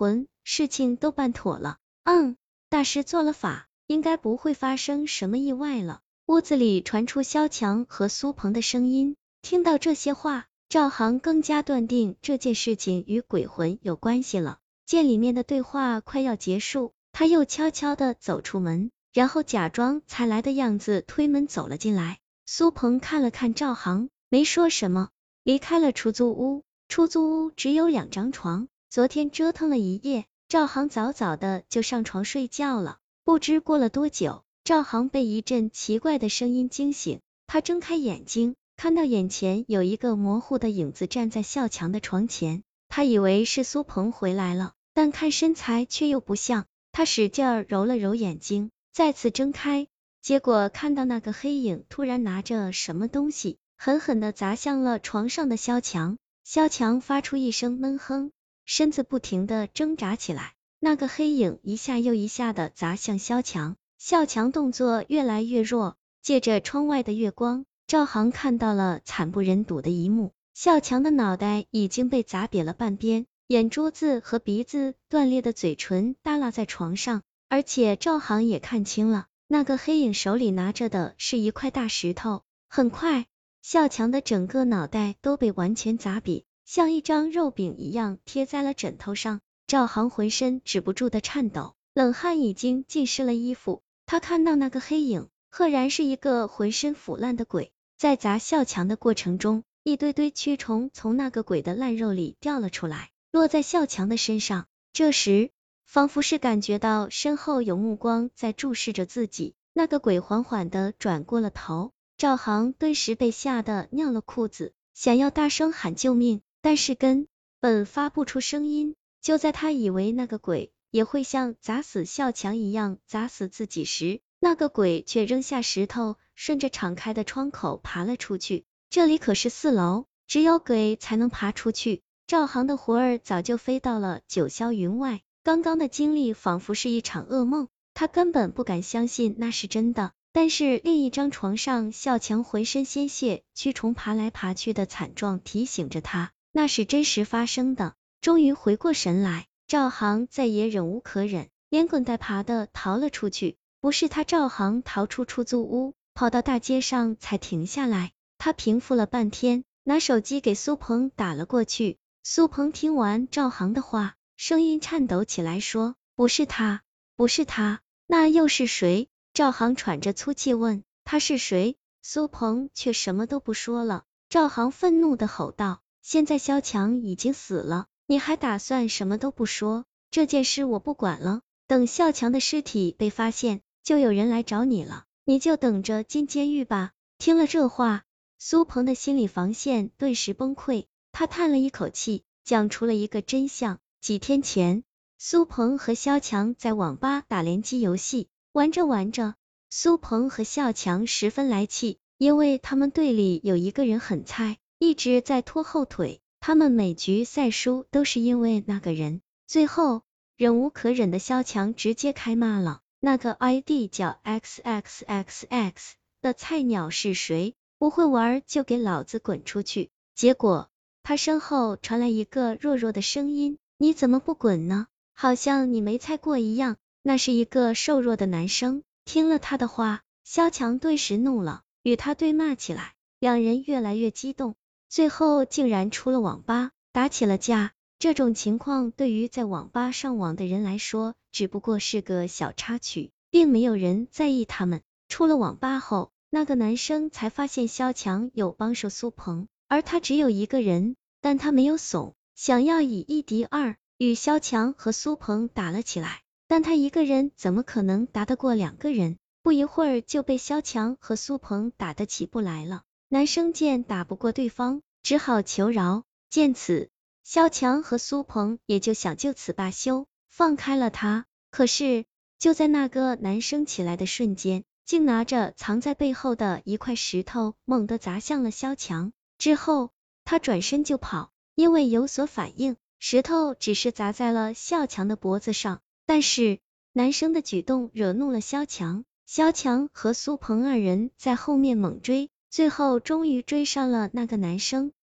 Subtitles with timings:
[0.00, 1.76] 魂，事情都办妥了。
[2.04, 2.38] 嗯，
[2.70, 6.00] 大师做了法，应该不会发生什么意外了。
[6.24, 14.56] 屋子里传出萧强和苏鹏的声音，听到这些话，赵航更加断定这件事情与鬼魂有关系了。
[14.86, 22.20] 见里面的对话快要结束，他又悄悄的走出门，然后假装才来的样子推门走了进来。
[22.46, 25.10] 苏鹏看了看赵航，没说什么，
[25.42, 26.62] 离开了出租屋。
[26.88, 32.98] 出租屋只有两张床，昨天折腾了一夜，赵航早早的就上床睡觉了。
[33.22, 46.66] 不知过了多久，赵航被一阵奇怪的声音惊醒，他睁开眼睛，看到眼前有一个模糊的影子站在笑强的床前，他以为是苏鹏回来了，但看身材却又不像。
[46.90, 49.86] 他使劲揉了揉眼睛，再次睁开，
[50.20, 56.16] 结果看到那个黑影突然拿着什么东西，狠狠的砸向了床上的萧强。
[56.42, 58.32] 萧强发出一声闷哼，
[58.72, 60.54] 身子不停的挣扎起来。
[60.78, 65.96] 那个黑影一下又一下的砸向萧强，萧强动作越来越弱。
[66.22, 82.42] 借着窗外的月光，赵航看到了惨不忍睹的一幕：萧强的脑袋已经被砸瘪了半边，眼珠子和鼻子断裂的嘴唇耷拉在床上，而且赵航也看清了，那个黑影手里拿着的是一块大石头。
[82.68, 83.26] 很快。
[83.62, 89.40] 笑强的整个脑袋都被完全砸瘪，像一张肉饼一样贴在了枕头上。
[89.66, 93.82] 赵航浑身止不住的颤抖，冷汗已经浸湿了衣服。
[94.04, 97.70] 他看到那个黑影，赫然是一个浑身腐烂的鬼。
[97.96, 104.66] 在砸笑强的过程中，一堆堆蛆虫从那个鬼的烂肉里掉了出来，落在笑强的身上。
[104.92, 105.50] 这时，
[105.86, 111.92] 仿佛是感觉到身后有目光在注视着自己，那个鬼缓缓的转过了头。
[112.16, 117.28] 赵航顿时被吓得尿了裤子，想要大声喊救命，但是根
[117.60, 118.94] 本发不出声音。
[119.20, 128.64] 就在他以为那个鬼也会像砸死笑强一样砸死自己时，那个鬼却扔下石头，顺着敞开的窗口爬了出去。
[128.88, 132.00] 这里可是四楼，只有鬼才能爬出去。
[132.26, 140.12] 赵航的魂儿早就飞到了九霄云外，刚刚的经历仿佛是一场噩梦，他根本不敢相信那是真的。
[140.32, 147.94] 但是另一张床上，笑强浑身鲜血，蛆虫爬来爬去的惨状提醒着他，那是真实发生的。
[148.20, 153.56] 终于回过神来，赵航再也忍无可忍，连滚带爬的逃了出去。
[153.80, 158.12] 不是他赵航逃出出租屋，跑到大街上才停下来。
[158.36, 161.98] 他平复了半天，拿手机给苏鹏打了过去。
[162.22, 166.82] 苏鹏听完赵航的话，声音颤抖起来，说：“不是他，
[167.16, 174.04] 不是他，那又是谁？”赵航喘着粗气问：“他是谁？”苏鹏却什么都不说了。
[174.28, 179.84] 赵航愤怒的吼道：“现在萧强已经死了，你还打算什么都不说？
[180.10, 188.04] 这件事我不管了，等萧强的尸体被发现，就有人来找你了，你就等着进监狱吧。”听了这话，
[188.38, 194.84] 苏鹏的心理防线顿时崩溃，他叹了一口气，讲出了一个真相：几天前，
[195.18, 198.28] 苏鹏和萧强在网吧打联机游戏。
[198.52, 199.34] 玩着玩着，
[199.68, 209.20] 苏鹏和笑强十分来气，因为他们队里有一个人很菜，一直在拖后腿，他们每局赛输都是因为那个人。
[209.46, 210.04] 最后，
[210.38, 215.74] 忍无可忍的萧强直接开骂了，那个 ID 叫 xxxx
[216.22, 217.54] 的菜鸟是谁？
[217.76, 219.90] 不会玩就给老子滚出去！
[220.14, 220.70] 结果，
[221.02, 224.86] 他身后传来一个弱弱的声音：你怎么不滚呢？
[225.12, 226.78] 好像你没菜过一样。
[227.02, 232.94] 那是一个瘦弱的男生，听了他的话，萧强顿时怒了，与他对骂起来。
[233.18, 234.54] 两人越来越激动，
[234.90, 237.70] 最后竟然出了网吧，打起了架。
[238.00, 244.82] 这种情况对于在网吧上网的人来说，只不过是个小插曲，并没有人在意他们。
[245.08, 256.22] 出了网吧后，那个男生才发现萧强有帮手苏鹏，而他只有一个人，但他没有怂，想要以一敌二，与萧强和苏鹏打了起来。
[256.48, 259.18] 但他一个人怎么可能打得过两个人？
[259.40, 262.82] 不一会儿就被萧强和苏鹏打得起不来了。
[263.12, 266.04] 男生见打不过对方，只好求饶。
[266.28, 266.90] 见此，
[267.24, 271.26] 萧强和苏鹏也就想就此罢休，放开了他。
[271.50, 272.04] 可是
[272.38, 279.12] 就在那个男生起来的瞬间，竟拿着藏在背后的一块石头，猛地砸向了萧强。
[279.38, 279.90] 之后
[280.24, 285.80] 他转身就跑，因为有所反应，石头只是砸在了萧强的脖子上。
[286.06, 286.60] 但是
[286.92, 294.92] 男生的举动惹怒了萧强，萧强和苏鹏二人在后面猛追，最后终于追上了那个男生。